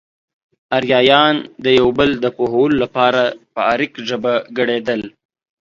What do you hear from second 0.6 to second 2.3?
اريايان د يو بل د